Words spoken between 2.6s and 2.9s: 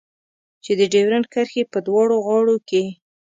کې.